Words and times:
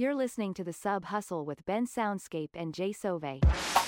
You're 0.00 0.14
listening 0.14 0.54
to 0.54 0.64
the 0.64 0.72
Sub 0.72 1.04
Hustle 1.04 1.44
with 1.44 1.66
Ben 1.66 1.86
Soundscape 1.86 2.52
and 2.54 2.72
J:Sauve. 2.72 3.79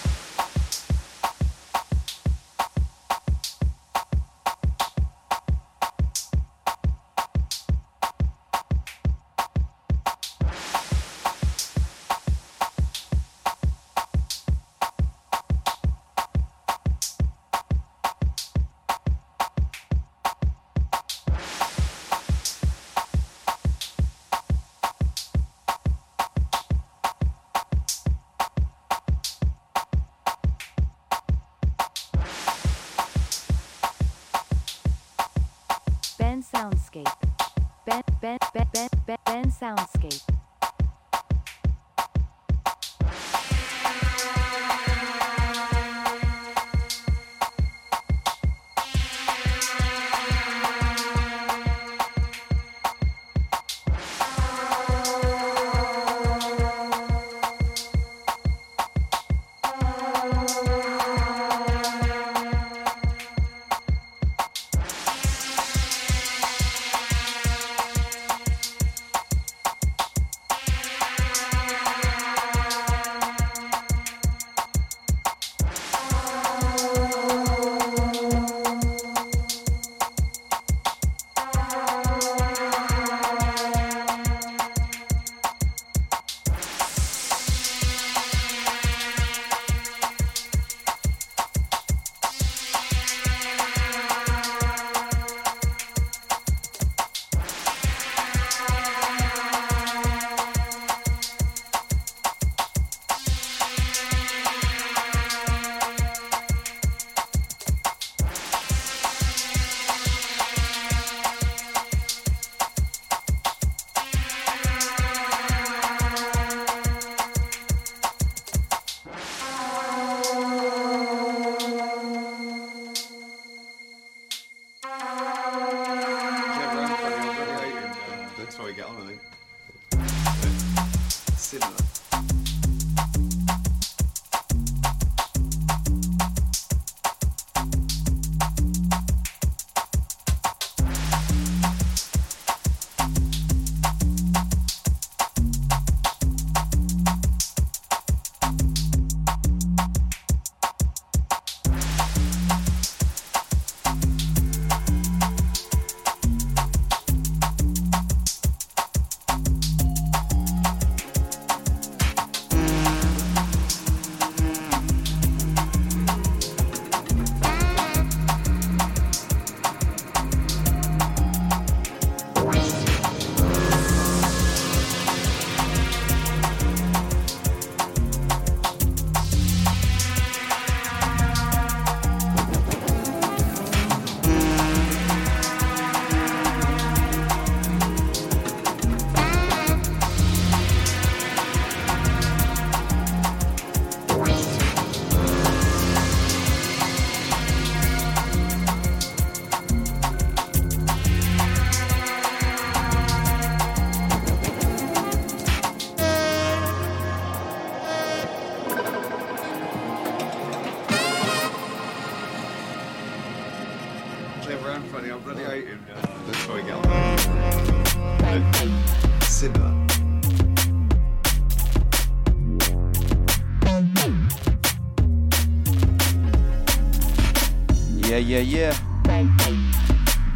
Yeah, 228.22 228.38
yeah. 228.38 228.76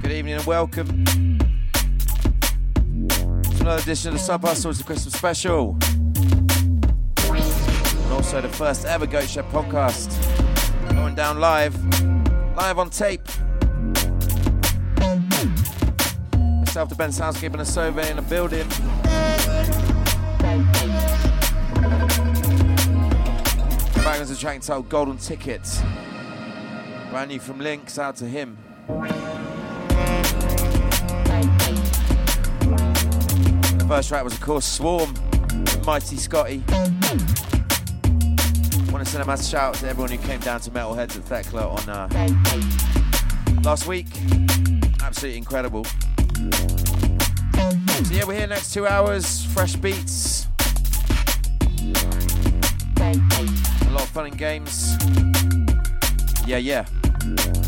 Good 0.03 0.11
evening 0.11 0.35
and 0.35 0.45
welcome 0.45 1.05
to 1.05 1.47
another 3.61 3.81
edition 3.81 4.09
of 4.09 4.15
the 4.15 4.19
Sub 4.19 4.43
Hustle. 4.43 4.73
It's 4.73 4.81
a 4.81 4.85
Christmas 4.85 5.15
special. 5.15 5.79
And 7.31 8.13
also 8.13 8.41
the 8.41 8.49
first 8.49 8.87
ever 8.87 9.07
Goat 9.07 9.29
Shed 9.29 9.45
podcast. 9.47 10.11
Going 10.91 11.15
down 11.15 11.39
live, 11.39 11.77
live 12.57 12.81
on 12.81 12.91
tape. 12.91 13.27
Myself, 16.59 16.89
the 16.89 16.97
Ben 16.97 17.11
Soundscape, 17.11 17.53
and 17.53 17.61
a 17.61 17.65
Sauve 17.65 17.99
in 18.01 18.17
the 18.17 18.23
building. 18.23 18.69
Bangers 24.03 24.31
a 24.31 24.37
track 24.37 24.57
entitled 24.57 24.89
Golden 24.89 25.19
Ticket. 25.19 25.63
Brand 27.17 27.31
new 27.31 27.41
from 27.41 27.61
Links, 27.61 27.99
out 27.99 28.17
to 28.17 28.27
him. 28.27 28.59
The 33.79 33.87
first 33.89 34.11
track 34.11 34.23
was, 34.23 34.35
of 34.35 34.43
course, 34.43 34.67
Swarm, 34.67 35.15
Mighty 35.87 36.17
Scotty. 36.17 36.63
Want 38.93 39.03
to 39.03 39.07
send 39.07 39.23
a 39.23 39.27
massive 39.27 39.47
shout 39.47 39.63
out 39.63 39.75
to 39.77 39.89
everyone 39.89 40.11
who 40.11 40.19
came 40.19 40.41
down 40.41 40.61
to 40.61 40.71
Metalheadz 40.71 41.17
at 41.17 41.25
Thekla 41.25 41.65
on 41.73 41.89
uh, 41.89 42.07
last 43.63 43.87
week. 43.87 44.09
Absolutely 45.03 45.39
incredible. 45.39 45.87
So, 45.87 45.93
yeah, 48.13 48.27
we're 48.27 48.37
here 48.37 48.47
next 48.47 48.75
two 48.75 48.87
hours, 48.87 49.43
fresh 49.55 49.75
beats, 49.77 50.49
a 52.99 53.15
lot 53.91 54.03
of 54.03 54.09
fun 54.11 54.27
and 54.27 54.37
games. 54.37 54.93
Yeah, 56.47 56.59
yeah. 56.59 56.85
Yeah. 57.27 57.66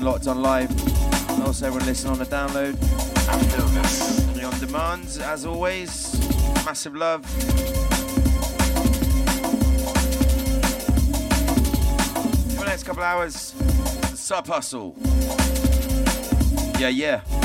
everyone 0.00 0.14
locked 0.14 0.26
on 0.28 0.40
live, 0.40 0.70
and 1.30 1.42
also 1.42 1.66
everyone 1.66 1.86
listening 1.86 2.12
on 2.12 2.18
the 2.18 2.24
download. 2.24 2.74
On 4.42 4.58
demand, 4.58 5.06
as 5.22 5.44
always, 5.44 6.18
massive 6.64 6.94
love. 6.94 7.26
For 12.46 12.60
the 12.60 12.64
next 12.66 12.84
couple 12.84 13.02
hours, 13.02 13.54
sub 14.14 14.46
hustle. 14.46 14.94
Yeah, 16.78 16.88
yeah. 16.88 17.39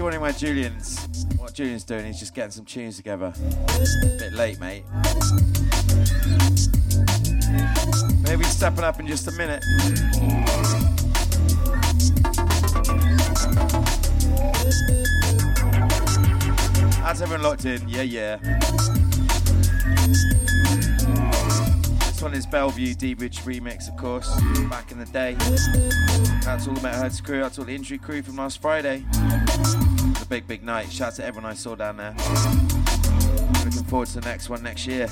Wondering 0.00 0.22
where 0.22 0.32
Julian's, 0.32 1.06
what 1.36 1.54
Julian's 1.54 1.84
doing, 1.84 2.04
he's 2.06 2.18
just 2.18 2.34
getting 2.34 2.50
some 2.50 2.64
tunes 2.64 2.96
together. 2.96 3.32
Bit 4.18 4.32
late, 4.32 4.58
mate. 4.58 4.82
Maybe 8.22 8.42
stepping 8.44 8.82
up 8.82 8.98
in 8.98 9.06
just 9.06 9.28
a 9.28 9.32
minute. 9.32 9.62
How's 16.96 17.22
everyone 17.22 17.42
locked 17.42 17.64
in? 17.64 17.88
Yeah, 17.88 18.02
yeah. 18.02 18.38
This 22.06 22.20
one 22.20 22.34
is 22.34 22.44
Bellevue 22.46 22.94
Deep 22.94 23.20
Ridge 23.20 23.38
remix, 23.40 23.88
of 23.88 23.96
course, 23.96 24.28
back 24.68 24.90
in 24.90 24.98
the 24.98 25.06
day. 25.06 25.34
That's 26.44 26.66
all 26.66 26.74
the 26.74 26.80
Metalheadz 26.80 27.22
crew, 27.22 27.40
that's 27.40 27.58
all 27.58 27.64
the 27.64 27.74
injury 27.74 27.98
crew 27.98 28.22
from 28.22 28.36
last 28.36 28.60
Friday. 28.60 29.04
Big, 30.32 30.48
big 30.48 30.62
night. 30.62 30.90
Shout 30.90 31.08
out 31.08 31.14
to 31.16 31.26
everyone 31.26 31.50
I 31.50 31.52
saw 31.52 31.74
down 31.74 31.98
there. 31.98 32.14
Looking 33.66 33.84
forward 33.84 34.08
to 34.08 34.20
the 34.20 34.22
next 34.24 34.48
one 34.48 34.62
next 34.62 34.86
year. 34.86 35.10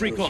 I 0.00 0.27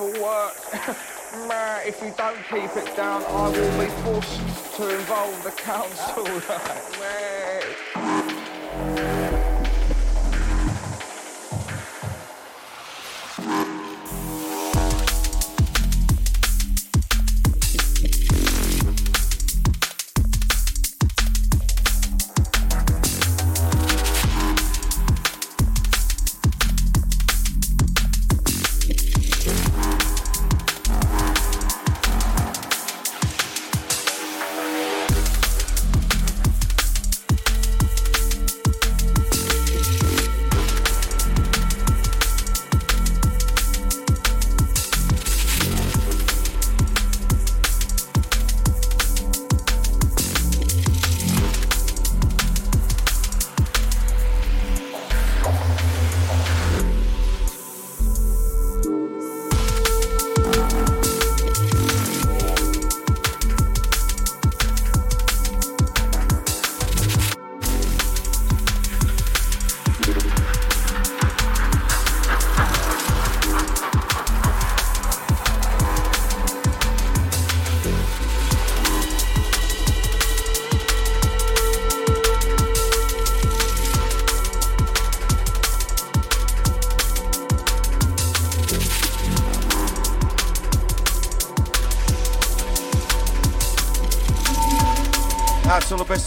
early 0.00 0.12
for 0.12 0.22
work. 0.22 0.54
Man, 1.48 1.80
if 1.86 2.00
you 2.02 2.12
don't 2.16 2.36
keep 2.50 2.76
it 2.76 2.96
down, 2.96 3.22
I 3.24 3.48
will 3.48 3.80
be 3.80 3.90
forced 4.02 4.76
to 4.76 4.94
involve 4.94 5.42
the 5.42 5.50
council. 5.50 6.26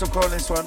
to 0.08 0.20
all 0.20 0.28
the 0.28 0.30
Bristol 0.30 0.30
calling 0.30 0.32
this 0.32 0.50
one. 0.50 0.66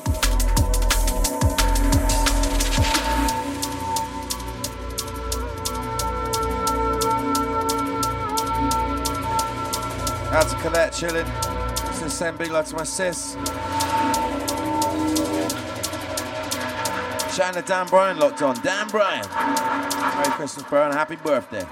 Out 10.32 10.48
to 10.48 10.56
Colette 10.56 10.92
chilling. 10.92 11.26
Same 12.08 12.36
big 12.38 12.50
love 12.50 12.66
to 12.66 12.74
my 12.74 12.84
sis. 12.84 13.34
Shouting 17.36 17.62
to 17.62 17.68
Dan 17.68 17.86
Bryan 17.86 18.18
locked 18.18 18.42
on. 18.42 18.58
Dan 18.62 18.88
Bryan. 18.88 19.26
Merry 19.28 20.30
Christmas, 20.32 20.66
bro, 20.68 20.86
and 20.86 20.94
happy 20.94 21.16
birthday. 21.16 21.66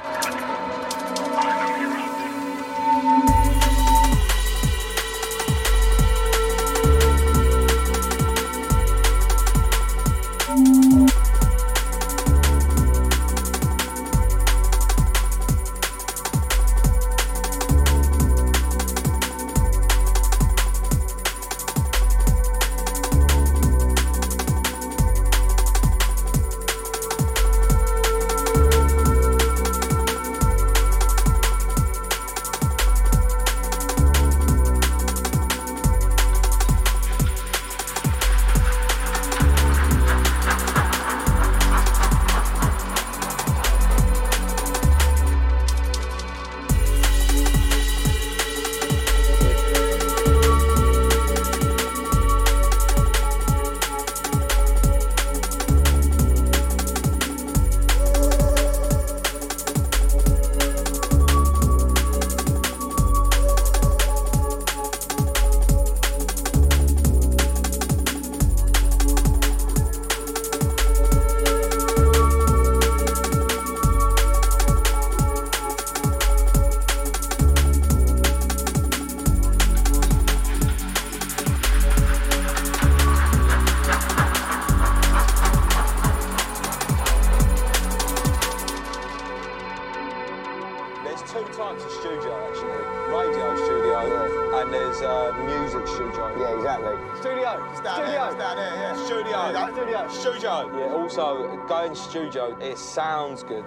Studio, 102.16 102.56
it 102.60 102.78
sounds 102.78 103.42
good. 103.42 103.62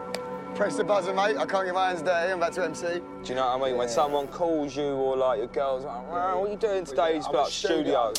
Press 0.55 0.75
the 0.75 0.83
buzzer, 0.83 1.13
mate. 1.13 1.37
I 1.37 1.45
can't 1.45 1.65
get 1.65 1.75
my 1.75 1.89
hands 1.89 2.01
dirty. 2.01 2.31
I'm 2.31 2.39
about 2.39 2.53
to 2.53 2.65
MC. 2.65 2.87
Do 2.87 3.01
you 3.25 3.35
know 3.35 3.45
what 3.45 3.61
I 3.61 3.69
mean? 3.69 3.77
When 3.77 3.87
someone 3.87 4.27
calls 4.27 4.75
you 4.75 4.85
or 4.85 5.15
like 5.15 5.37
your 5.37 5.47
girl's 5.47 5.85
like, 5.85 6.07
wow, 6.09 6.39
what 6.39 6.49
are 6.49 6.51
you 6.51 6.57
doing 6.57 6.83
today? 6.83 7.17
It's 7.17 7.27
like 7.27 7.47
a 7.47 7.51
studio. 7.51 8.11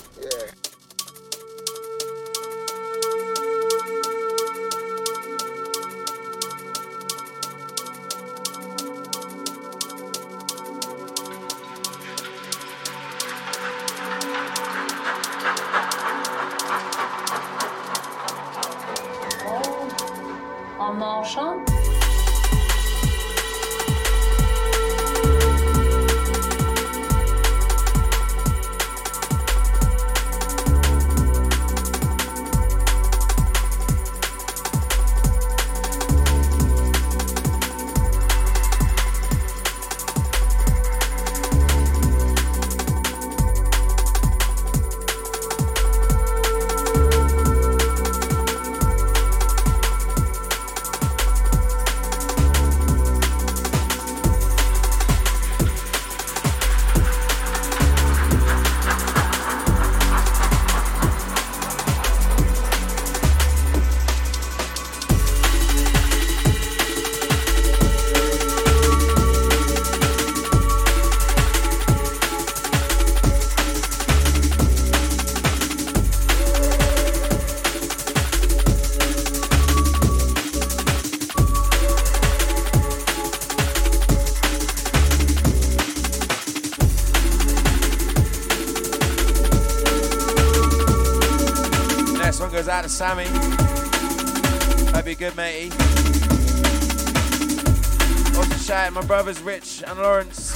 my 99.01 99.07
brothers 99.07 99.41
Rich 99.41 99.83
and 99.87 99.99
Lawrence. 99.99 100.55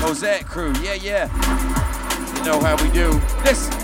Mosaic 0.00 0.46
crew, 0.46 0.72
yeah, 0.82 0.94
yeah. 0.94 2.36
You 2.36 2.44
know 2.44 2.60
how 2.60 2.76
we 2.82 2.90
do. 2.90 3.20
Listen. 3.44 3.81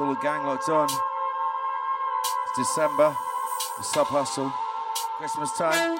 All 0.00 0.14
the 0.14 0.20
gang 0.22 0.46
locked 0.46 0.68
on. 0.70 0.88
It's 0.88 2.56
December, 2.56 3.14
the 3.76 3.84
sub 3.84 4.06
hustle, 4.06 4.50
Christmas 5.18 5.52
time. 5.58 5.98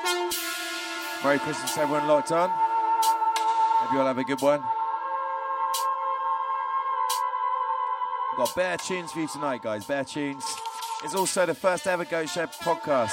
Merry 1.22 1.38
Christmas, 1.38 1.76
everyone 1.76 2.08
locked 2.08 2.32
on. 2.32 2.48
Hope 2.50 3.92
you 3.92 4.00
all 4.00 4.06
have 4.06 4.16
a 4.16 4.24
good 4.24 4.40
one. 4.40 4.62
We've 8.32 8.38
got 8.38 8.54
bare 8.54 8.78
tunes 8.78 9.12
for 9.12 9.20
you 9.20 9.28
tonight, 9.28 9.60
guys. 9.60 9.84
Bare 9.84 10.04
tunes. 10.04 10.46
It's 11.04 11.14
also 11.14 11.44
the 11.44 11.54
first 11.54 11.86
ever 11.86 12.06
Goat 12.06 12.30
Shed 12.30 12.52
podcast. 12.52 13.12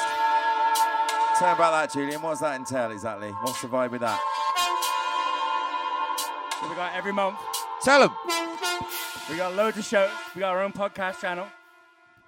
Tell 1.38 1.50
me 1.50 1.54
about 1.54 1.72
that, 1.72 1.92
Julian. 1.92 2.22
What 2.22 2.32
does 2.32 2.40
that 2.40 2.56
entail 2.56 2.92
exactly? 2.92 3.32
What's 3.32 3.62
the 3.62 3.68
vibe 3.68 3.92
with 3.92 4.02
that? 4.02 4.22
So 6.62 6.70
we 6.70 6.76
got 6.76 6.94
every 6.96 7.12
month. 7.12 7.38
Tell 7.84 8.00
them. 8.00 8.57
We 9.30 9.36
got 9.38 9.56
loads 9.56 9.78
of 9.78 9.84
shows. 9.84 10.10
We 10.36 10.40
got 10.40 10.52
our 10.56 10.64
own 10.64 10.72
podcast 10.72 11.20
channel 11.20 11.48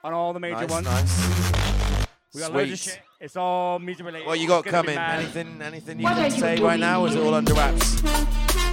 on 0.04 0.14
all 0.14 0.34
the 0.34 0.40
major 0.40 0.56
Nice, 0.56 0.70
ones. 0.70 0.86
nice. 0.86 2.08
We 2.34 2.42
got 2.42 2.54
loads 2.54 2.72
of 2.72 2.80
shit. 2.80 3.00
It's 3.22 3.36
all 3.36 3.80
music 3.80 4.06
related. 4.06 4.28
What 4.28 4.40
you 4.40 4.48
got 4.48 4.66
coming? 4.66 4.98
Anything, 4.98 5.62
anything 5.62 6.00
you 6.00 6.04
What 6.04 6.16
can 6.16 6.26
you 6.26 6.32
say 6.40 6.56
right 6.58 6.80
now? 6.80 7.06
Is 7.06 7.16
it 7.16 7.22
all 7.22 7.34
under 7.34 7.54
wraps? 7.54 8.02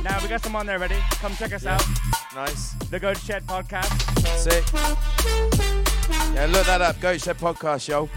Now 0.03 0.21
we 0.23 0.29
got 0.29 0.43
some 0.43 0.55
on 0.57 0.67
there 0.67 0.79
ready. 0.79 0.97
Come 1.13 1.35
check 1.37 1.53
us 1.53 1.67
out. 1.67 1.83
Nice. 2.35 2.73
The 2.91 3.01
Go 3.01 3.15
to 3.15 3.21
Shed 3.21 3.45
podcast. 3.47 3.91
Sick. 4.39 4.65
Yeah, 6.35 6.47
look 6.51 6.67
that 6.67 6.83
up. 6.83 7.01
Goat 7.01 7.21
Shed 7.21 7.39
Podcast, 7.39 7.89
yo. 7.89 8.09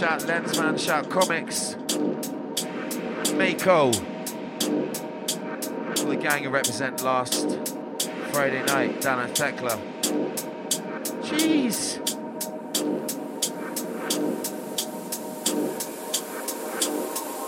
shout 0.00 0.20
Lensman, 0.20 0.80
shout 0.80 1.10
Comics, 1.10 1.76
Mako. 3.34 3.92
All 5.98 6.06
the 6.06 6.16
gang 6.16 6.42
who 6.42 6.48
represent 6.48 7.02
last 7.02 7.60
Friday 8.32 8.64
night 8.64 9.02
down 9.02 9.20
at 9.20 9.34
Thekla. 9.34 9.78
Jeez! 11.22 11.98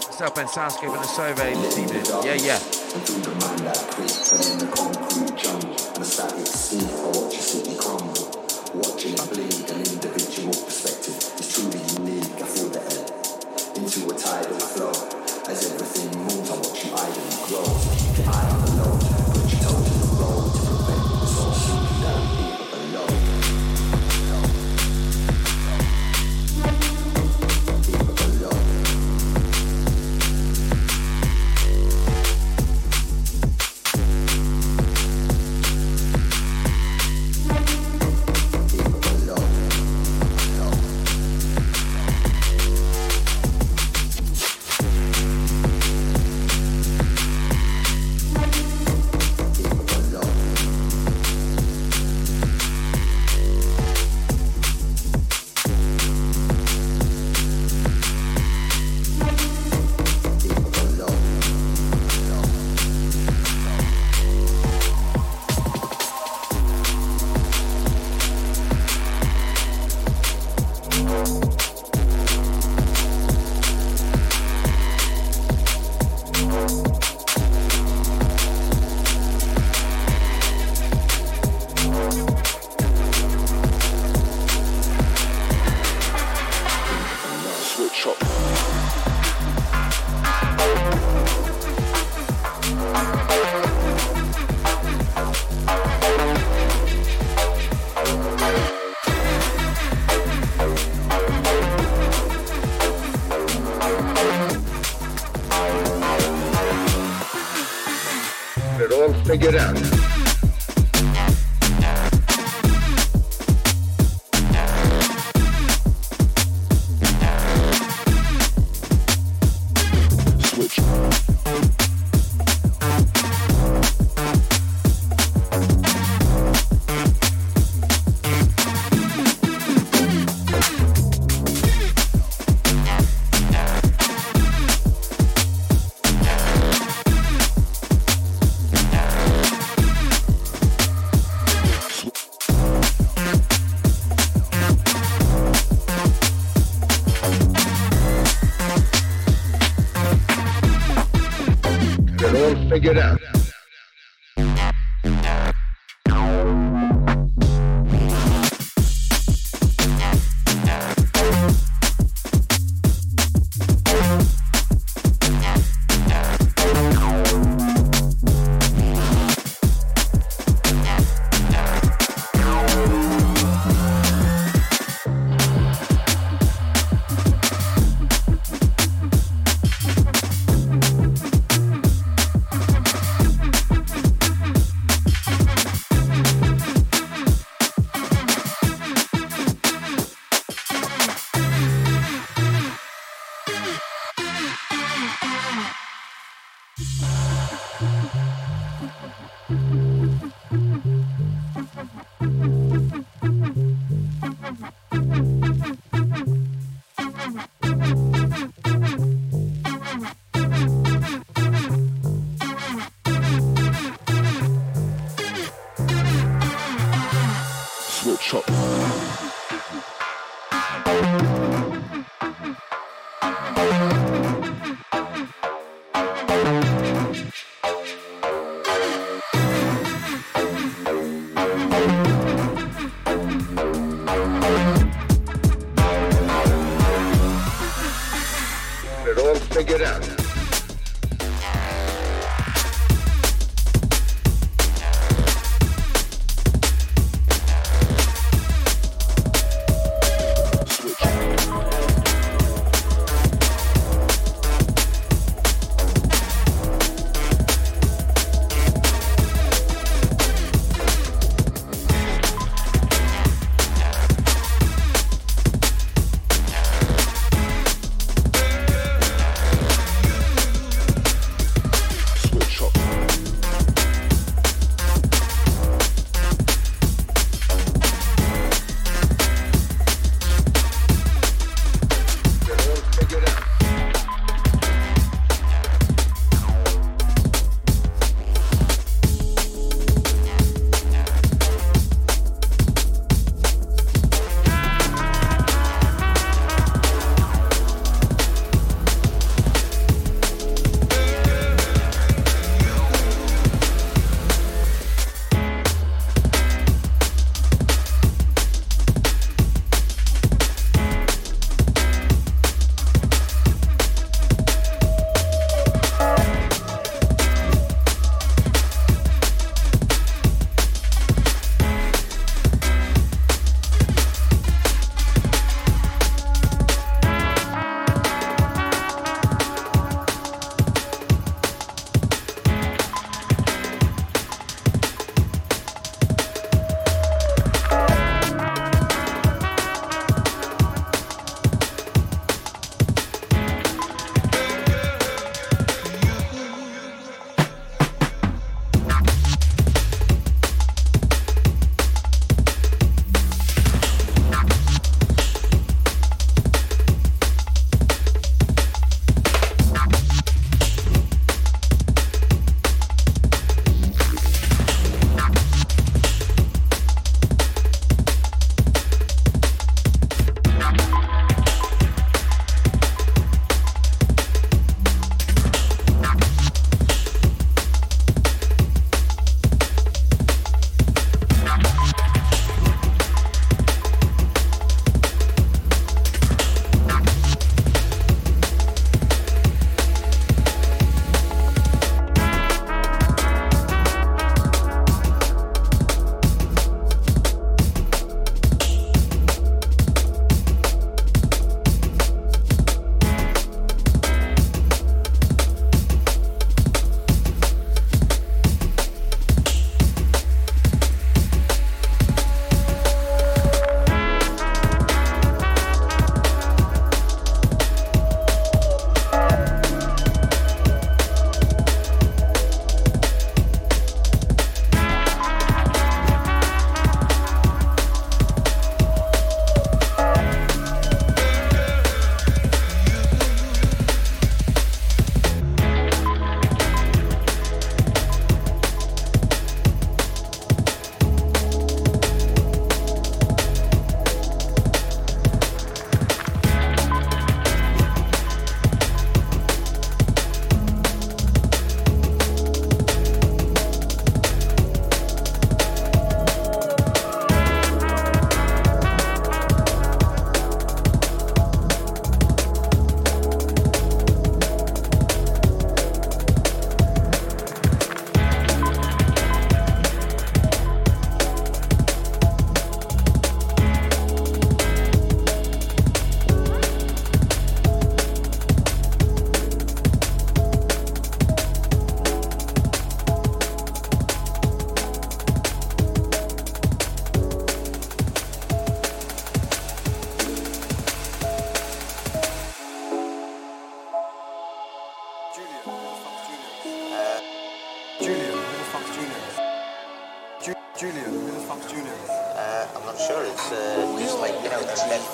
What's 0.04 0.20
up, 0.20 0.34
Ben 0.34 0.46
Soundscape 0.46 0.92
and 0.92 1.02
the 1.02 1.04
survey 1.04 1.54
this 1.54 1.78
evening? 1.78 2.04
Yeah, 2.22 2.34
yeah. 7.08 7.11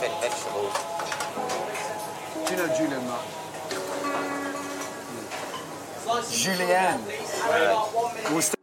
and 0.08 0.20
vegetables. 0.20 0.74
Do 2.46 2.54
you 2.54 2.58
know 2.58 2.68
Julian 2.76 3.04
Mark? 3.06 3.26
Julianne. 6.30 7.02
Right. 7.48 8.57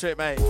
to 0.00 0.08
it, 0.08 0.16
mate. 0.18 0.49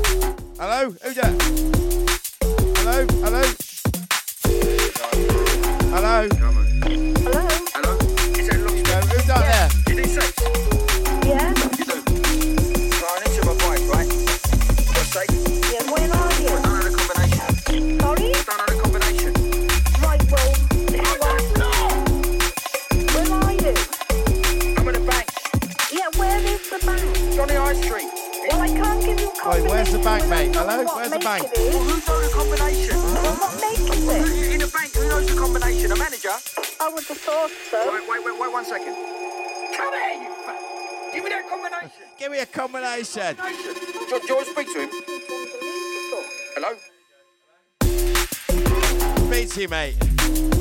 bank? 31.31 31.47
Well, 31.55 31.83
who 31.83 31.95
knows 31.95 32.23
the 32.27 32.33
combination? 32.35 32.97
Well, 32.97 33.35
what 33.39 33.53
making 33.63 34.03
it? 34.03 34.23
Who, 34.27 34.55
in 34.55 34.61
the 34.61 34.67
bank, 34.67 34.95
who 34.95 35.09
knows 35.09 35.27
the 35.31 35.39
combination? 35.39 35.93
A 35.93 35.97
manager? 35.97 36.35
I 36.81 36.89
would 36.89 37.05
have 37.05 37.19
thought 37.19 37.51
so. 37.71 37.79
Wait, 37.93 38.03
wait, 38.09 38.25
wait, 38.25 38.41
wait 38.41 38.53
one 38.53 38.65
second. 38.65 38.95
Come 39.77 39.95
here, 39.95 40.23
you 40.23 40.31
fa- 40.45 40.59
Give 41.13 41.23
me 41.25 41.31
that 41.31 41.49
combination. 41.49 42.05
Give 42.19 42.33
me 42.33 42.39
a 42.41 42.47
combination. 42.47 43.37
combination. 43.37 43.75
Do, 44.11 44.19
do 44.19 44.27
you 44.27 44.35
want 44.35 44.47
to 44.47 44.53
speak 44.53 44.73
to 44.75 44.81
him? 44.83 44.91
Hello? 46.57 46.71
Speak 49.29 49.51
to 49.55 49.61
you, 49.63 49.69
mate. 49.69 50.60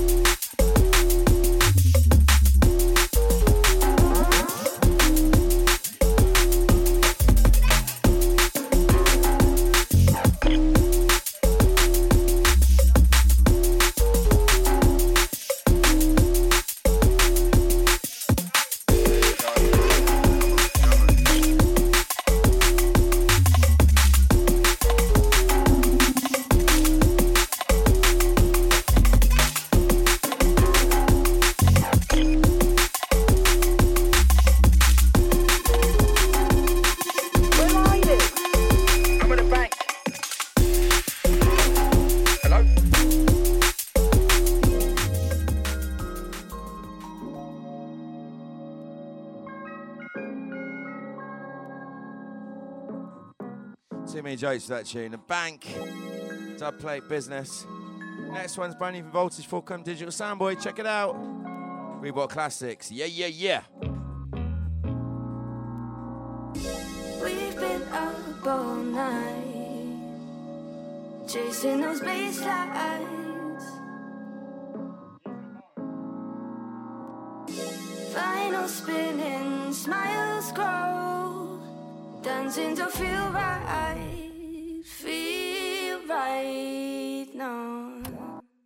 straight 54.50 54.62
to 54.62 54.70
that 54.70 54.86
tune. 54.86 55.12
The 55.12 55.18
Bank, 55.20 55.68
Dub 56.58 56.80
Plate 56.80 57.08
Business. 57.08 57.68
Next 58.32 58.58
one's 58.58 58.74
brand 58.74 58.96
new 58.96 59.04
from 59.04 59.12
Voltage 59.12 59.46
4 59.46 59.62
Come 59.62 59.84
Digital 59.84 60.12
Soundboy. 60.12 60.62
Check 60.62 60.80
it 60.80 60.88
out. 60.88 61.16
Reebok 62.02 62.30
Classics. 62.30 62.92
Yeah, 62.92 63.06
yeah, 63.06 63.28
yeah. 63.28 63.62
We've 67.22 67.56
been 67.56 67.84
up 67.92 68.48
all 68.48 68.76
night, 68.76 69.46
chasing 71.28 71.82
those 71.82 72.02
bass 72.02 72.42
lights. 72.42 73.66
Final 78.14 78.68
spinning, 78.68 79.74
smiles 79.74 80.52
grow, 80.54 81.60
dancing 82.24 82.76
to 82.78 82.88
feel 82.88 83.30
right 83.32 84.29
feel 85.00 86.00
right 86.08 87.28
now. 87.34 88.02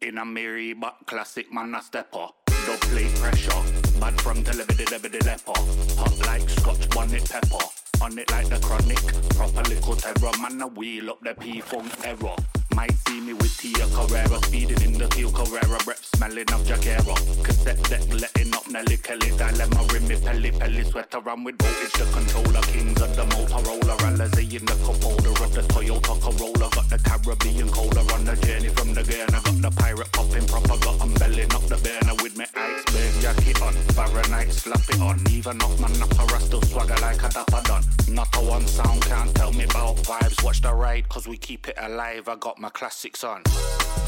In 0.01 0.17
a 0.17 0.25
merry 0.25 0.73
but 0.73 0.95
classic 1.05 1.53
man 1.53 1.75
a 1.75 1.81
stepper. 1.81 2.27
Don't 2.65 2.81
play 2.81 3.07
pressure. 3.21 3.61
Bad 3.99 4.19
from 4.21 4.43
television, 4.43 4.85
television, 4.87 5.25
leper. 5.25 5.59
Hot 5.99 6.17
like 6.25 6.49
scotch 6.49 6.89
bonnet 6.89 7.29
pepper. 7.29 7.65
On 8.01 8.17
it 8.17 8.29
like 8.31 8.49
the 8.49 8.59
chronic. 8.59 9.03
Proper 9.35 9.63
little 9.69 9.95
terror. 9.95 10.31
Man 10.41 10.61
a 10.61 10.67
wheel 10.67 11.11
up 11.11 11.19
the 11.21 11.35
P-funk 11.35 11.91
error. 12.03 12.35
Might 12.75 12.97
see 13.07 13.21
me 13.21 13.33
with 13.33 13.55
Tia 13.57 13.85
Carrera. 13.93 14.37
Speeding 14.43 14.81
in 14.81 14.93
the 14.93 15.07
field 15.09 15.35
Carrera. 15.35 15.77
Rep 15.85 15.99
smelling 16.15 16.51
of 16.53 16.63
Jaguara. 16.65 17.15
Cassette 17.43 17.83
deck 17.89 18.03
letting 18.13 18.53
up 18.53 18.67
Nelly 18.69 18.97
Kelly. 18.97 19.29
Dilemma 19.37 19.83
rim 19.91 20.07
me 20.07 20.15
pelly 20.15 20.51
pelly. 20.51 20.83
Sweater 20.83 21.19
run 21.19 21.43
with 21.43 21.57
voltage. 21.61 21.93
The 21.93 22.05
controller. 22.13 22.61
Kings 22.61 23.01
of 23.01 23.15
the 23.15 23.23
Motorola. 23.23 23.95
Alizé 24.07 24.43
in 24.53 24.65
the 24.65 24.75
cup 24.85 25.01
holder 25.03 25.43
of 25.43 25.53
the 25.53 25.61
Toyota 25.73 26.13
Corolla. 26.21 26.69
Got 26.71 26.89
the 26.89 26.97
Caribbean 26.97 27.69
cola 27.69 28.01
on 28.13 28.25
the 28.25 28.35
journey 28.45 28.69
from 28.69 28.93
the 28.93 29.03
Ghana. 29.03 29.41
Got 29.43 29.61
the 29.61 29.71
pirate 29.71 30.11
popping 30.11 30.47
proper. 30.47 30.77
Got 30.79 31.01
I'm 31.01 31.13
belling 31.15 31.53
up 31.53 31.65
the 31.67 31.77
burner 31.77 32.15
with 32.21 32.37
me 32.37 32.45
iceberg 32.55 33.13
jacket 33.21 33.61
on. 33.61 33.73
Fahrenheit 33.95 34.51
slap 34.51 34.87
it 34.89 35.01
on. 35.01 35.19
Even 35.29 35.61
off 35.61 35.79
my 35.79 35.87
napper, 35.99 36.35
I 36.35 36.39
still 36.39 36.61
swagger 36.63 36.97
like 37.01 37.21
a 37.23 37.29
dapper 37.29 37.61
done. 37.65 37.83
Not 38.09 38.35
a 38.35 38.39
one 38.39 38.67
sound 38.67 39.01
can't 39.01 39.33
tell 39.35 39.51
me 39.51 39.65
about 39.65 39.97
vibes. 39.97 40.43
Watch 40.43 40.61
the 40.61 40.73
ride, 40.73 41.09
cause 41.09 41.27
we 41.27 41.37
keep 41.37 41.67
it 41.67 41.75
alive. 41.77 42.27
I 42.27 42.35
got 42.35 42.59
my 42.59 42.69
classics 42.69 43.23
on. 43.23 43.43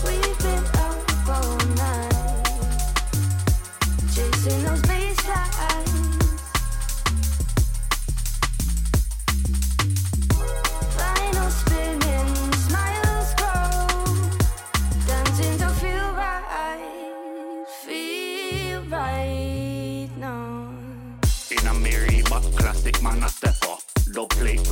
We've 0.06 0.39
been 0.39 0.95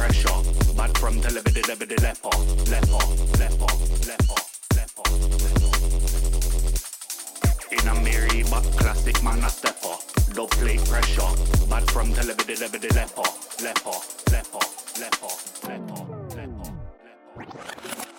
pressure. 0.04 0.76
Bad 0.76 0.98
from 0.98 1.22
delivery, 1.22 1.54
delivery, 1.54 1.96
leper, 2.02 2.36
leper, 2.70 3.04
leper, 3.40 3.74
leper, 4.06 4.36
leper, 4.76 5.10
leper. 5.46 5.63
Now 7.86 8.00
Mary, 8.02 8.44
but 8.50 8.64
classic 8.78 9.22
man, 9.24 9.44
a 9.44 9.50
stepper. 9.50 9.98
Don't 10.34 10.50
play 10.52 10.78
pressure. 10.78 11.34
but 11.70 11.90
from 11.92 12.12
the 12.12 12.22
lebedy 12.22 12.60
leper, 12.62 12.80
leper, 12.96 13.30
leper, 13.62 13.98
leper, 14.32 14.64
leper, 15.00 15.34
leper, 15.68 16.06
leper. 16.38 16.74
leper. 17.38 18.13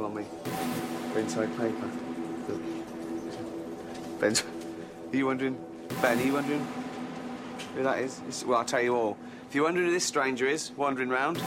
Article 0.00 0.06
on 0.06 0.14
me. 0.14 1.20
Inside 1.20 1.50
paper. 1.58 1.90
Ben, 4.20 4.34
are 5.12 5.16
you 5.16 5.26
wondering? 5.26 5.58
Ben, 6.02 6.18
are 6.18 6.22
you 6.22 6.32
wondering 6.32 6.66
who 7.74 7.82
that 7.82 7.98
is? 7.98 8.20
It's, 8.28 8.44
well, 8.44 8.58
I'll 8.58 8.64
tell 8.64 8.82
you 8.82 8.96
all. 8.96 9.16
If 9.48 9.54
you're 9.54 9.64
wondering 9.64 9.86
who 9.86 9.92
this 9.92 10.04
stranger 10.04 10.46
is, 10.46 10.72
wandering 10.76 11.08
round, 11.08 11.42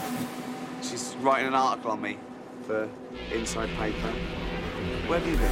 she's 0.82 1.14
writing 1.20 1.48
an 1.48 1.54
article 1.54 1.92
on 1.92 2.00
me 2.00 2.18
for 2.66 2.88
inside 3.32 3.70
paper. 3.76 4.12
Where 5.06 5.18
have 5.18 5.28
you 5.28 5.36
been? 5.36 5.48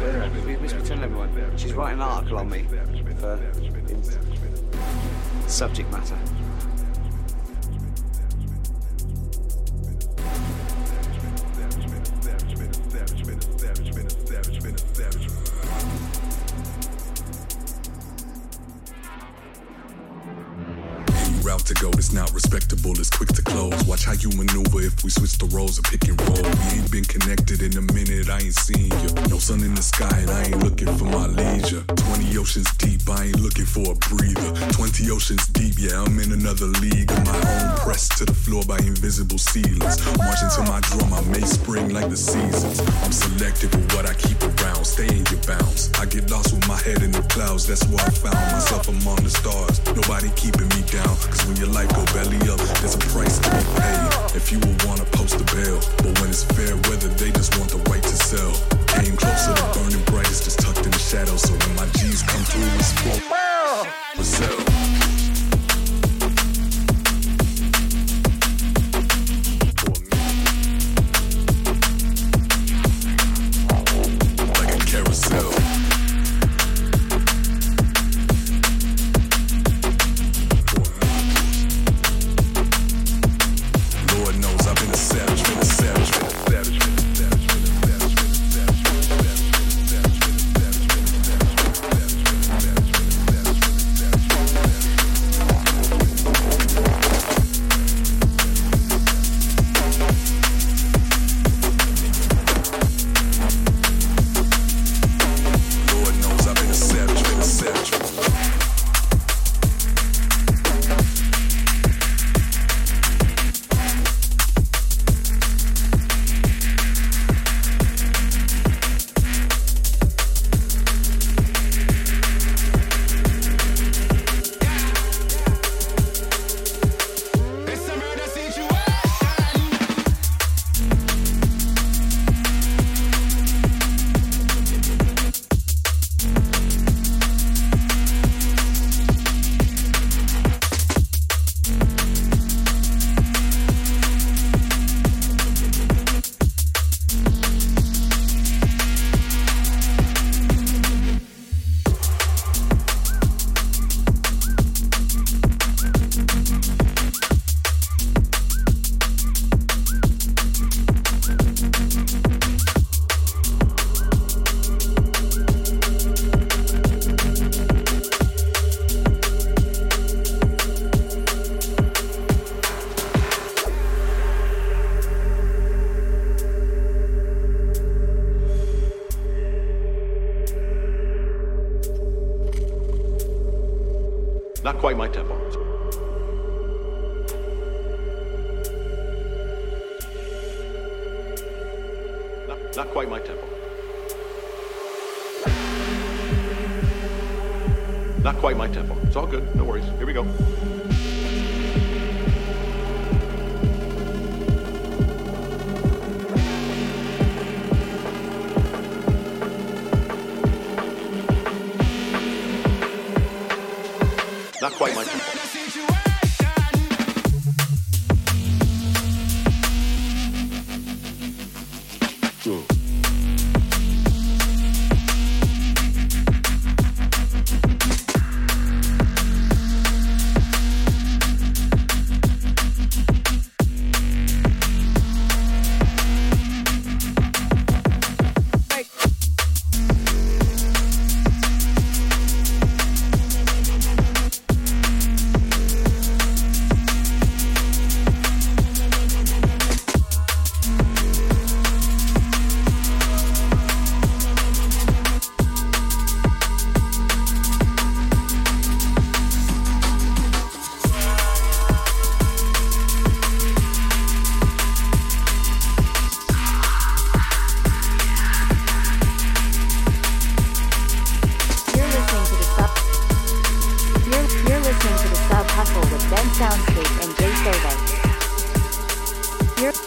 Where 0.00 0.22
have 0.22 0.48
you 0.48 0.58
must 0.58 0.76
be 0.76 0.82
telling 0.82 1.04
everyone. 1.04 1.56
She's 1.56 1.72
writing 1.72 2.00
an 2.00 2.02
article 2.02 2.38
on 2.38 2.50
me 2.50 2.64
for 3.18 3.40
ins- 3.88 4.18
subject 5.46 5.90
matter. 5.90 6.18
We 25.04 25.10
switch 25.10 25.38
the 25.38 25.46
roles 25.46 25.78
of 25.78 25.84
pick 25.84 26.08
and 26.08 26.20
roll. 26.22 26.42
We 26.42 26.78
ain't 26.78 26.90
been 26.90 27.04
connected 27.04 27.62
in 27.62 27.76
a 27.76 27.84
minute, 27.92 28.28
I 28.28 28.40
ain't 28.40 28.54
seen 28.54 28.90
you. 28.90 29.10
No 29.28 29.38
sun 29.38 29.62
in 29.62 29.74
the 29.74 29.82
sky, 29.82 30.10
and 30.18 30.30
I 30.30 30.44
ain't 30.44 30.62
looking 30.62 30.90
for 30.96 31.04
my 31.04 31.26
leisure. 31.26 31.84
20 31.86 32.38
oceans 32.38 32.70
deep, 32.76 33.02
I 33.08 33.26
ain't 33.26 33.40
looking 33.40 33.66
for 33.66 33.92
a 33.92 33.96
breather. 34.10 34.50
20 34.72 35.10
oceans 35.10 35.46
deep, 35.48 35.74
yeah, 35.78 36.02
I'm 36.02 36.18
in 36.18 36.32
another 36.32 36.66
league 36.82 37.10
of 37.12 37.24
floor 38.48 38.64
by 38.64 38.80
invisible 38.80 39.36
ceilings. 39.36 40.00
Marching 40.16 40.48
to 40.56 40.62
my 40.64 40.80
drum, 40.88 41.12
I 41.12 41.20
may 41.28 41.44
spring 41.44 41.92
like 41.92 42.08
the 42.08 42.16
seasons. 42.16 42.80
I'm 43.04 43.12
selective 43.12 43.70
with 43.76 43.92
what 43.92 44.08
I 44.08 44.14
keep 44.14 44.40
around, 44.40 44.84
stay 44.84 45.08
in 45.08 45.24
your 45.28 45.42
bounds. 45.44 45.92
I 46.00 46.06
get 46.06 46.30
lost 46.30 46.56
with 46.56 46.66
my 46.66 46.80
head 46.80 47.02
in 47.02 47.12
the 47.12 47.20
clouds, 47.28 47.66
that's 47.68 47.84
where 47.92 48.00
I 48.00 48.10
found 48.10 48.40
myself 48.56 48.88
among 48.88 49.20
the 49.20 49.30
stars. 49.30 49.84
Nobody 49.92 50.32
keeping 50.34 50.68
me 50.72 50.80
down, 50.88 51.12
cause 51.28 51.44
when 51.44 51.56
your 51.60 51.68
life 51.68 51.92
go 51.92 52.02
belly 52.16 52.40
up, 52.48 52.60
there's 52.80 52.96
a 52.96 53.04
price 53.12 53.36
to 53.44 53.48
be 53.52 53.64
paid. 53.76 54.08
If 54.32 54.50
you 54.50 54.58
would 54.64 54.80
wanna 54.88 55.04
post 55.12 55.36
a 55.36 55.44
bail, 55.52 55.78
but 56.00 56.16
when 56.20 56.32
it's 56.32 56.44
fair 56.56 56.72
weather, 56.88 57.12
they 57.20 57.30
just 57.36 57.52
want 57.60 57.68
the 57.68 57.80
right 57.92 58.02
to 58.02 58.16
sell. 58.16 58.52
Aim 59.04 59.16
closer 59.16 59.52
to 59.52 59.64
burning 59.76 60.04
bright, 60.08 60.28
it's 60.32 60.42
just 60.44 60.58
tucked 60.64 60.84
in 60.88 60.92
the 60.92 60.98
shadows, 60.98 61.44
so 61.44 61.52
when 61.52 61.76
my 61.76 61.86
G's 62.00 62.24
come 62.24 62.44
through, 62.48 62.72
it's. 62.80 62.96
Brazil. 64.18 64.56
Like 64.56 64.87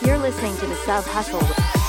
You're, 0.03 0.17
listening 0.17 0.57
to 0.57 0.65
the 0.65 0.75
sub 0.75 1.03
hustle 1.05 1.80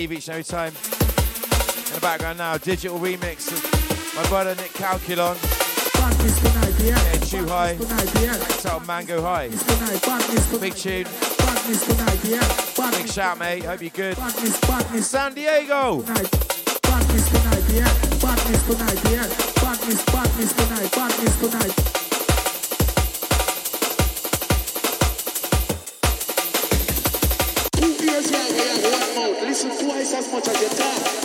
leave 0.00 0.12
each 0.12 0.28
and 0.28 0.38
every 0.38 0.44
time. 0.44 0.72
In 1.88 1.94
the 1.94 2.00
background 2.00 2.38
now, 2.38 2.56
digital 2.56 2.98
remix 2.98 3.52
of 3.52 4.16
my 4.16 4.26
brother 4.30 4.54
Nick 4.54 4.72
Calculon. 4.72 5.36
Yeah, 6.82 6.96
Too 7.18 7.46
High. 7.46 7.76
It's 7.78 8.64
out 8.64 8.86
Mango 8.86 9.20
High. 9.20 9.48
Big 10.58 10.74
tune. 10.74 11.06
Big 12.96 13.08
shout, 13.08 13.38
mate. 13.38 13.64
Hope 13.64 13.82
you're 13.82 13.90
good. 13.90 14.16
San 15.02 15.34
Diego. 15.34 16.00
Badness 16.00 17.28
tonight, 17.28 17.64
yeah. 17.68 17.84
Badness 18.22 18.66
tonight, 18.66 19.00
yeah. 19.10 19.28
Badness, 19.60 20.04
badness 20.06 20.52
tonight, 20.54 20.92
badness 20.92 21.40
tonight. 21.40 21.99
pode 30.40 30.64
agitar. 30.64 31.19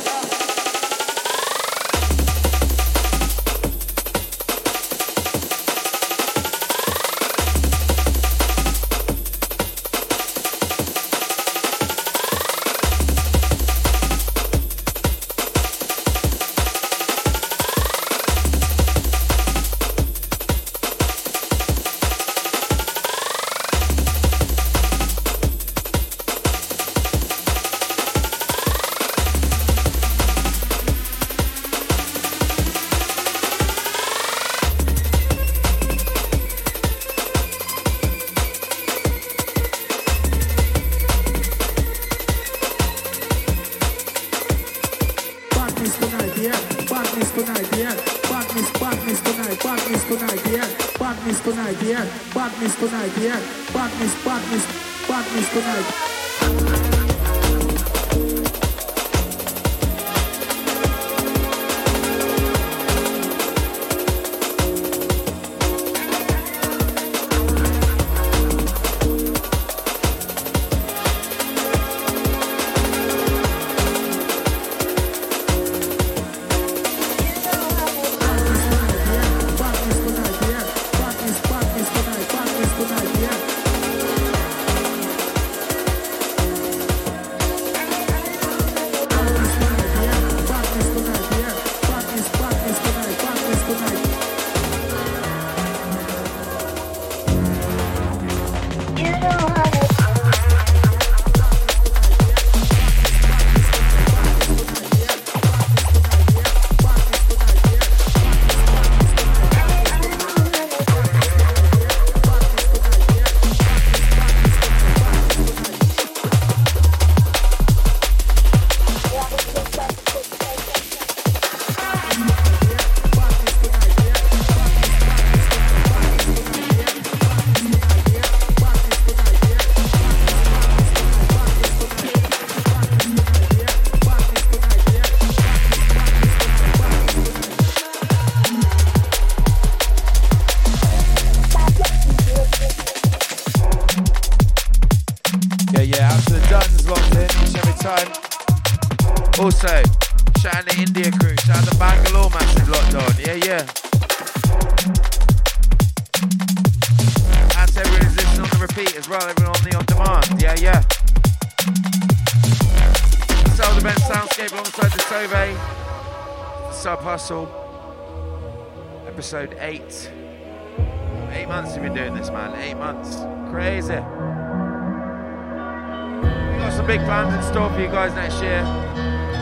big 176.85 177.01
plans 177.01 177.33
in 177.33 177.41
store 177.51 177.69
for 177.71 177.79
you 177.79 177.87
guys 177.87 178.13
next 178.13 178.41
year. 178.41 178.59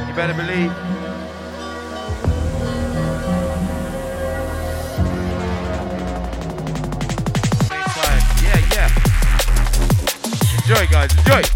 You 0.08 0.14
better 0.16 0.34
believe. 0.34 0.72
Yeah, 8.42 8.60
yeah. 8.74 8.90
Enjoy, 10.62 10.88
guys. 10.88 11.18
Enjoy. 11.18 11.53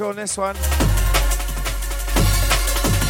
On 0.00 0.16
this 0.16 0.36
one. 0.38 0.56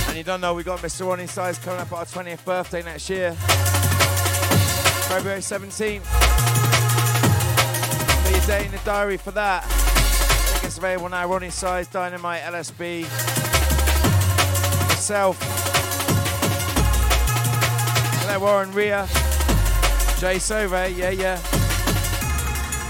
And 0.09 0.17
you 0.17 0.25
don't 0.25 0.41
know, 0.41 0.55
we 0.55 0.65
got 0.65 0.81
Mr. 0.81 1.07
Roni 1.07 1.29
Size 1.29 1.59
coming 1.59 1.81
up 1.81 1.93
our 1.93 2.05
20th 2.05 2.45
birthday 2.45 2.83
next 2.83 3.09
year. 3.09 3.33
February 5.09 5.41
17th. 5.41 6.03
Put 8.25 8.33
your 8.37 8.47
day 8.47 8.67
in 8.67 8.73
the 8.73 8.81
diary 8.85 9.17
for 9.19 9.31
that. 9.33 9.65
Available 10.77 11.09
now. 11.11 11.29
Roni 11.29 11.53
Size, 11.53 11.89
Dynamite, 11.89 12.41
LSB, 12.43 13.03
myself. 14.89 15.37
Hello, 18.23 18.39
Warren 18.41 18.73
Ria, 18.73 19.07
J:Sauve, 20.19 20.97
yeah, 20.97 21.11
yeah. 21.11 21.41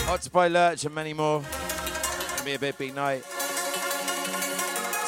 Occupy 0.08 0.48
Lurch 0.48 0.84
and 0.84 0.94
many 0.94 1.12
more. 1.14 1.40
Gonna 1.40 2.44
be 2.44 2.54
a 2.54 2.58
big, 2.58 2.78
big 2.78 2.94
night. 2.94 3.24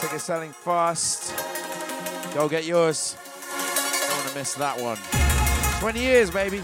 Tickets 0.03 0.25
selling 0.25 0.51
fast. 0.51 1.33
Go 2.35 2.49
get 2.49 2.65
yours. 2.65 3.17
Don't 4.09 4.17
want 4.17 4.29
to 4.31 4.35
miss 4.35 4.55
that 4.55 4.77
one. 4.81 4.99
20 5.79 6.01
years, 6.01 6.29
baby. 6.29 6.61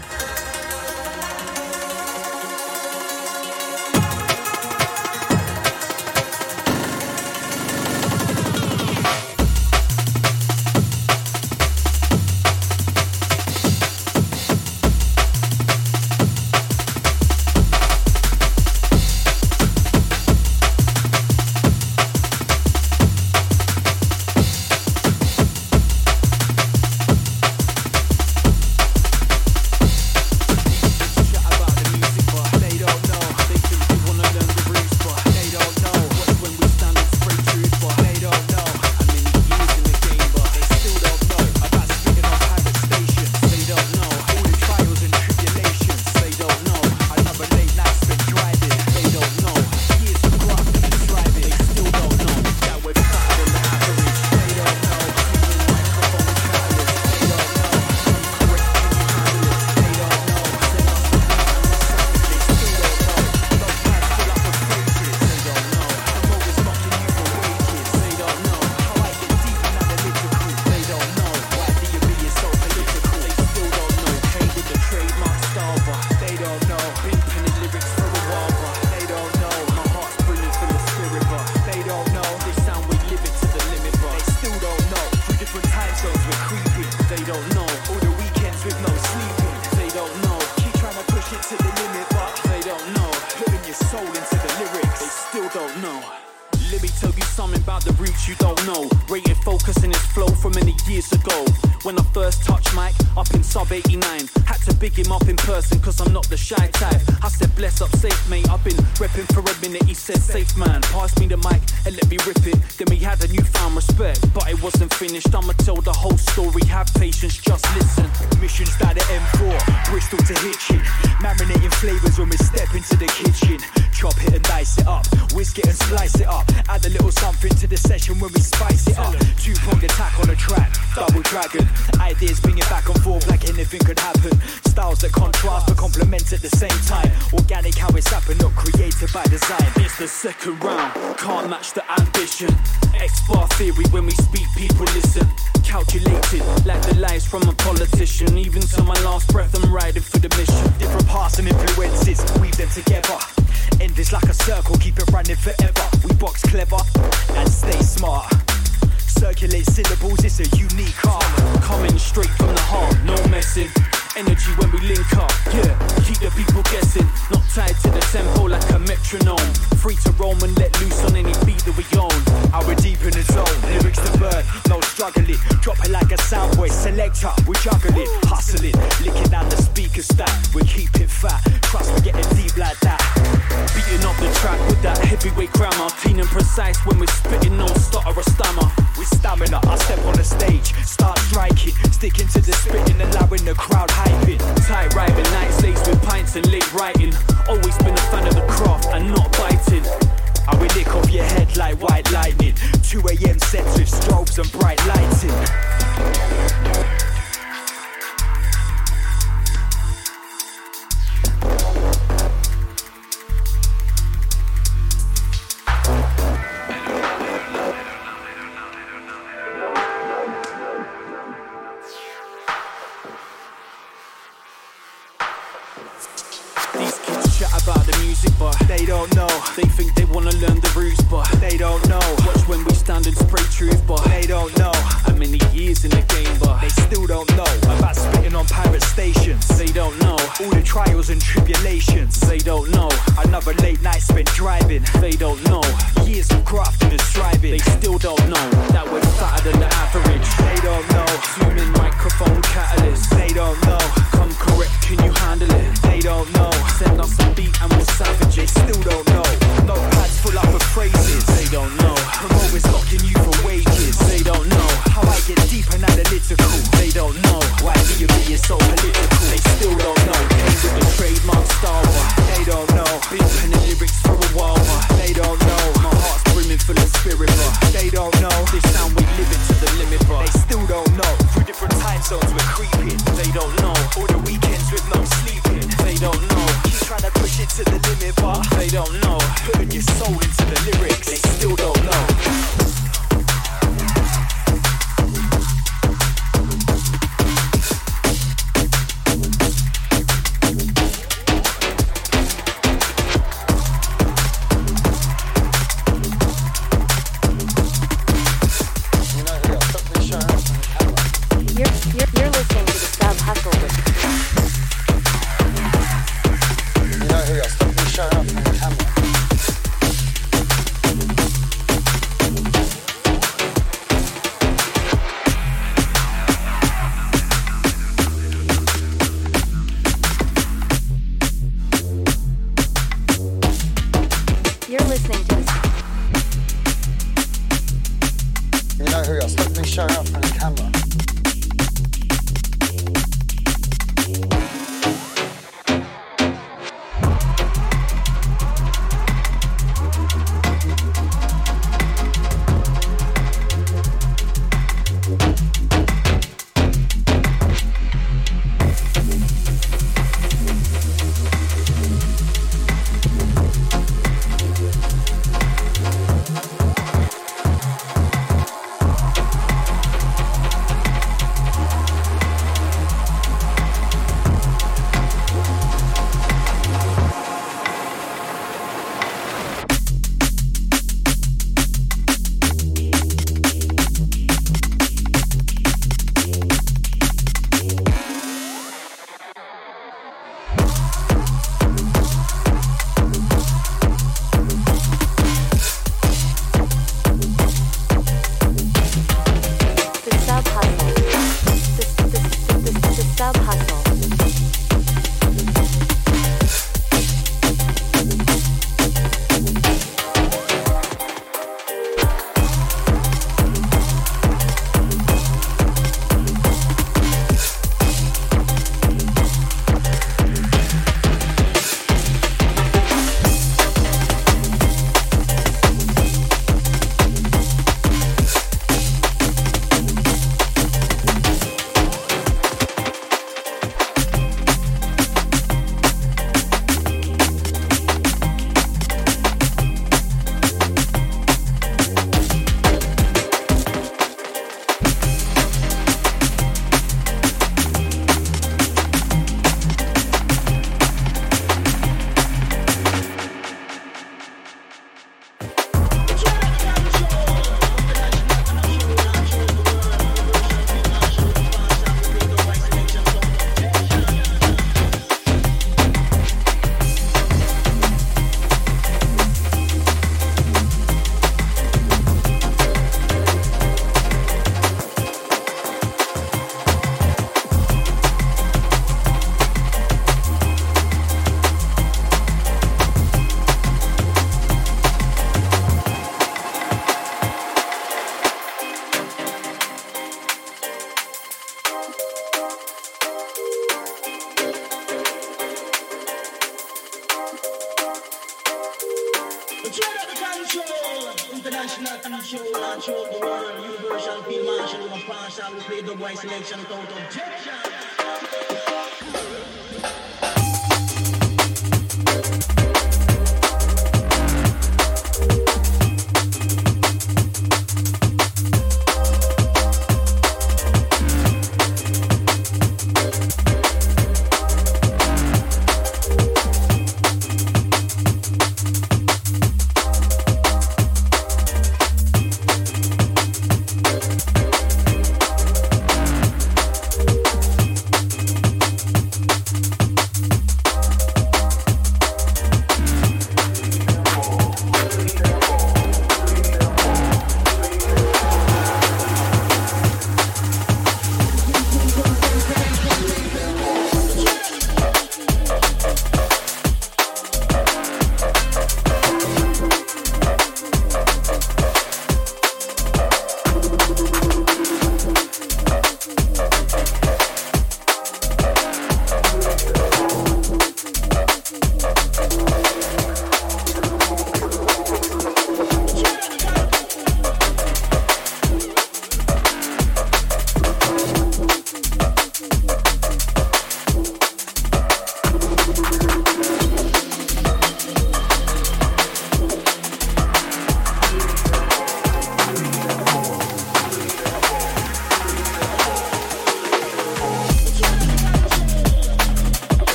massive 163.49 163.73
energy 164.15 164.51
when 164.57 164.71
we 164.71 164.79
link 164.79 165.17
up. 165.17 165.48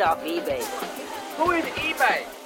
it 0.00 0.06
off 0.06 0.24
eBay. 0.24 0.62
Who 1.36 1.50
is 1.50 1.64
eBay? 1.64 2.39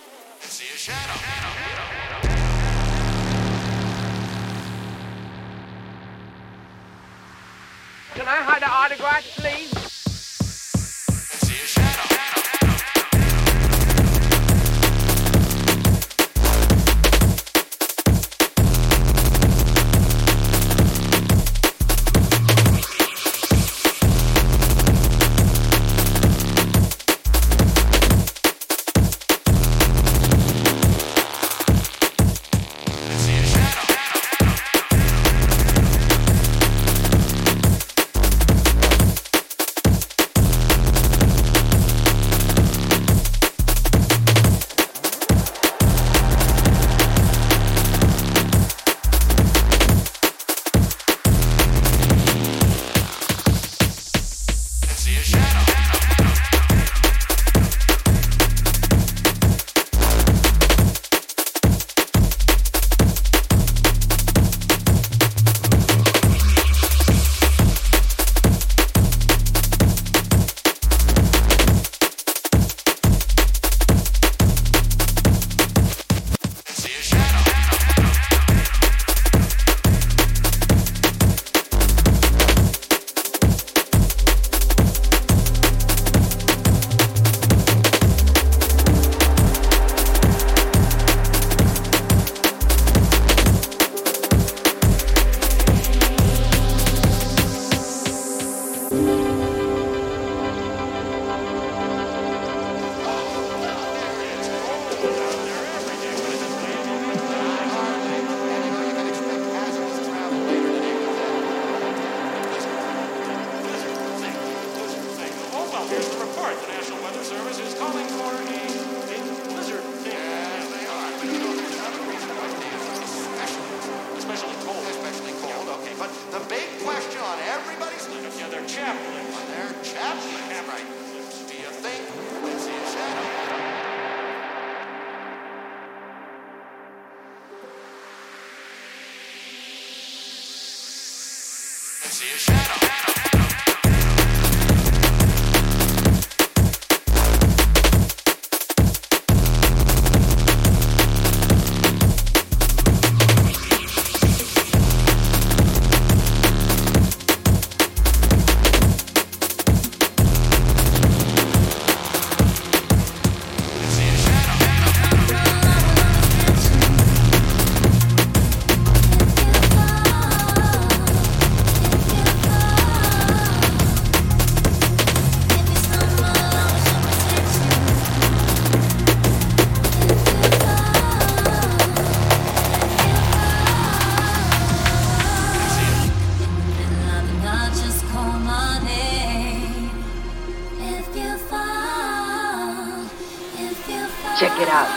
Check 194.54 194.62
it 194.62 194.68
out. 194.68 194.88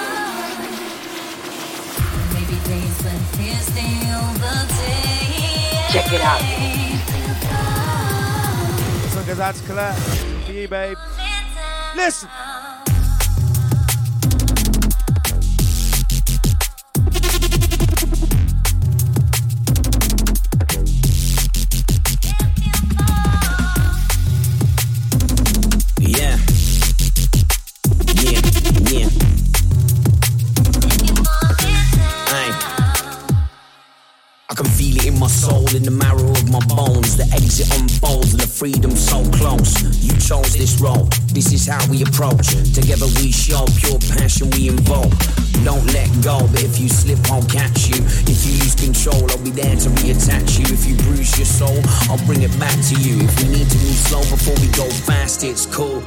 Check 5.90 6.14
it 6.14 6.22
out. 6.22 6.42
This 9.02 9.16
one 9.16 9.26
goes 9.26 9.40
out 9.40 9.56
to 9.56 9.64
Colette. 9.64 9.98
For 10.46 10.52
you, 10.52 10.68
babe. 10.68 10.98
Listen. 11.96 12.30
this 40.36 40.82
role. 40.82 41.08
This 41.32 41.54
is 41.54 41.68
how 41.68 41.80
we 41.90 42.04
approach. 42.04 42.48
Together 42.74 43.06
we 43.24 43.32
show 43.32 43.66
pure 43.80 43.98
passion 44.12 44.50
we 44.52 44.68
involve. 44.68 45.12
Don't 45.64 45.86
let 45.94 46.10
go, 46.22 46.40
but 46.52 46.64
if 46.64 46.80
you 46.80 46.90
slip, 46.90 47.20
I'll 47.32 47.44
catch 47.44 47.88
you. 47.88 47.96
If 48.28 48.46
you 48.46 48.60
lose 48.60 48.76
control, 48.76 49.24
I'll 49.32 49.44
be 49.44 49.52
there 49.52 49.76
to 49.76 49.90
reattach 49.90 50.60
you. 50.60 50.66
If 50.74 50.86
you 50.86 50.98
bruise 50.98 51.38
your 51.38 51.46
soul, 51.46 51.80
I'll 52.10 52.24
bring 52.26 52.42
it 52.42 52.52
back 52.60 52.76
to 52.90 52.96
you. 53.00 53.24
If 53.24 53.42
we 53.42 53.50
need 53.50 53.70
to 53.70 53.78
move 53.78 53.96
slow 53.96 54.22
before 54.22 54.56
we 54.56 54.68
go 54.76 54.90
fast, 54.90 55.46
it's 55.46 55.66
cool. 55.66 56.04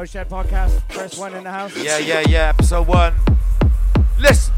Goat 0.00 0.08
Shed 0.08 0.30
Podcast, 0.30 0.80
first 0.92 1.18
one 1.18 1.34
in 1.34 1.44
the 1.44 1.50
house. 1.50 1.76
Yeah, 1.76 1.98
yeah, 1.98 2.22
yeah. 2.26 2.48
Episode 2.48 2.86
one. 2.86 3.12
Listen. 4.18 4.54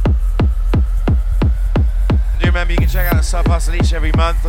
And 0.78 2.38
do 2.38 2.46
remember 2.46 2.74
you 2.74 2.78
can 2.78 2.86
check 2.86 3.12
out 3.12 3.16
the 3.16 3.24
sub 3.24 3.48
hustle 3.48 3.74
each 3.74 3.92
every 3.92 4.12
month 4.12 4.41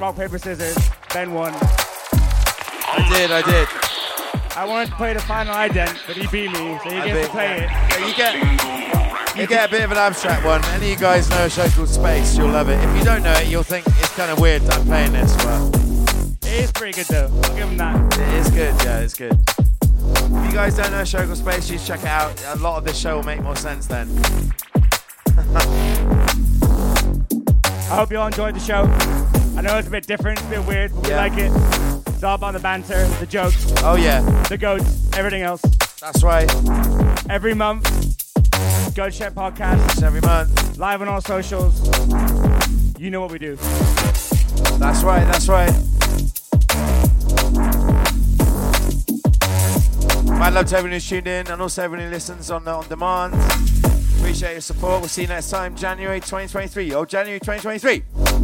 rock, 0.00 0.16
paper, 0.16 0.38
scissors. 0.38 0.76
Ben 1.12 1.32
won. 1.32 1.52
I 1.54 3.06
did, 3.12 3.30
I 3.30 3.42
did. 3.42 3.68
I 4.56 4.64
wanted 4.64 4.88
to 4.90 4.96
play 4.96 5.12
the 5.12 5.20
final 5.20 5.54
ident, 5.54 5.98
but 6.06 6.16
he 6.16 6.26
beat 6.28 6.50
me, 6.50 6.78
so 6.82 6.90
you 6.90 7.00
I 7.00 7.06
get 7.06 7.24
to 7.24 7.30
play 7.30 7.56
it. 7.58 7.70
Yeah, 7.70 8.06
you 8.06 8.14
get 8.14 9.36
you 9.36 9.46
get 9.46 9.68
a 9.68 9.70
bit 9.70 9.82
of 9.84 9.92
an 9.92 9.98
abstract 9.98 10.44
one. 10.44 10.64
Any 10.66 10.86
of 10.86 10.90
you 10.90 10.96
guys 10.96 11.30
know 11.30 11.44
a 11.44 11.50
show 11.50 11.68
called 11.68 11.88
Spaced, 11.88 12.36
you'll 12.36 12.48
love 12.48 12.68
it. 12.68 12.82
If 12.82 12.98
you 12.98 13.04
don't 13.04 13.22
know 13.22 13.32
it, 13.32 13.46
you'll 13.48 13.62
think 13.62 13.86
it's 13.86 14.14
kind 14.16 14.30
of 14.30 14.40
weird 14.40 14.62
that 14.62 14.78
I'm 14.78 14.86
playing 14.86 15.12
this, 15.12 15.36
but 15.36 15.76
It 16.48 16.64
is 16.64 16.72
pretty 16.72 16.92
good 16.96 17.06
though. 17.06 17.30
I'll 17.44 17.56
give 17.56 17.68
him 17.68 17.76
that. 17.76 18.18
it 18.18 18.34
is 18.34 18.50
good. 18.50 18.74
Yeah, 18.84 19.00
it's 19.00 19.14
good. 19.14 19.38
If 20.12 20.46
you 20.46 20.52
guys 20.52 20.76
don't 20.76 20.90
know 20.90 21.00
a 21.00 21.06
show 21.06 21.24
called 21.24 21.38
Spaced, 21.38 21.70
you 21.70 21.78
should 21.78 21.86
check 21.86 22.00
it 22.00 22.06
out. 22.06 22.42
A 22.46 22.56
lot 22.56 22.78
of 22.78 22.84
this 22.84 22.98
show 22.98 23.16
will 23.16 23.22
make 23.24 23.40
more 23.42 23.56
sense 23.56 23.86
then. 23.86 24.08
I 27.90 27.96
hope 27.96 28.10
you 28.10 28.18
all 28.18 28.26
enjoyed 28.26 28.54
the 28.54 28.60
show. 28.60 28.86
I 29.60 29.62
know 29.62 29.76
it's 29.76 29.88
a 29.88 29.90
bit 29.90 30.06
different, 30.06 30.38
it's 30.38 30.46
a 30.46 30.50
bit 30.52 30.64
weird, 30.66 30.90
but 30.94 31.06
we 31.06 31.14
like 31.14 31.34
it. 31.34 31.52
It's 32.06 32.22
all 32.24 32.36
about 32.36 32.54
the 32.54 32.60
banter, 32.60 33.06
the 33.18 33.26
jokes, 33.26 33.70
Oh 33.84 33.94
yeah, 33.94 34.22
the 34.44 34.56
goats, 34.56 35.06
everything 35.14 35.42
else. 35.42 35.60
that's 36.00 36.22
right. 36.22 36.50
Every 37.28 37.52
month, 37.52 37.84
Goat 38.94 39.12
Shed 39.12 39.34
Podcast, 39.34 39.84
It's 39.92 40.00
every 40.02 40.22
month. 40.22 40.78
live 40.78 41.02
on 41.02 41.08
all 41.08 41.20
socials. 41.20 41.78
You 42.98 43.10
know 43.10 43.20
what 43.20 43.32
we 43.32 43.38
do. 43.38 43.56
That's 44.78 45.02
right. 45.02 45.26
That's 45.26 45.46
right. 45.46 45.68
I'd 50.40 50.54
love 50.54 50.64
to 50.68 50.76
everyone 50.78 50.92
who's 50.92 51.06
tuned 51.06 51.26
in 51.26 51.48
and 51.48 51.60
also 51.60 51.82
everyone 51.82 52.06
who 52.06 52.10
listens 52.10 52.50
on 52.50 52.66
on 52.66 52.88
demand. 52.88 53.34
Appreciate 54.20 54.52
your 54.52 54.60
support. 54.62 55.00
We'll 55.00 55.08
see 55.10 55.22
you 55.22 55.28
next 55.28 55.50
time, 55.50 55.76
January 55.76 56.20
2023. 56.20 56.94
Oh, 56.94 57.04
January 57.04 57.40
2023. 57.40 58.39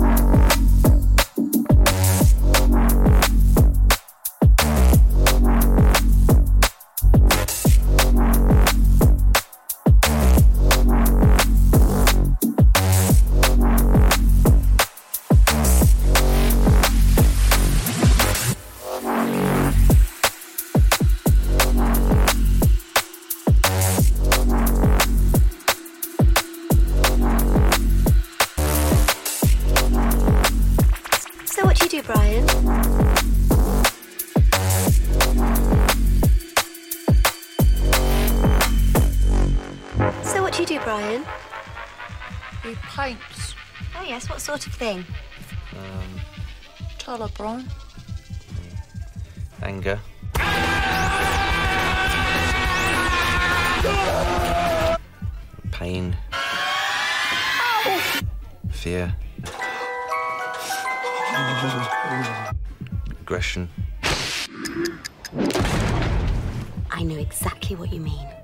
Thing? 44.73 45.05
Um, 45.73 47.29
Brian. 47.37 47.65
anger, 49.63 49.99
pain, 55.73 56.17
fear, 58.71 59.15
aggression, 63.21 63.69
I 66.91 67.03
know 67.03 67.17
exactly 67.17 67.77
what 67.77 67.93
you 67.93 68.01
mean. 68.01 68.36